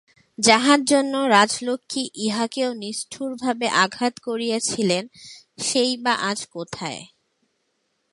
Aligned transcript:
যাহার 0.37 0.81
জন্য 0.85 1.13
রাজলক্ষ্মী 1.27 2.03
ইঁহাকেও 2.15 2.71
নিষ্ঠুরভাবে 2.73 3.67
আঘাত 3.83 4.13
করিয়াছিলেন, 4.19 5.03
সেই 5.59 5.91
বা 5.97 6.13
আজ 6.21 6.39
কোথায়! 6.45 7.01